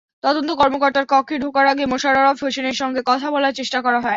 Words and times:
তদন্ত 0.23 0.49
কর্মকর্তার 0.53 1.05
কক্ষে 1.09 1.35
ঢোকার 1.43 1.65
আগে 1.67 1.83
মোশাররফ 1.85 2.37
হোসেনের 2.43 2.75
সঙ্গে 2.75 3.01
কথা 3.05 3.27
বলার 3.31 3.53
চেষ্টা 3.53 3.79
করা 3.81 3.97
হয়। 3.97 4.09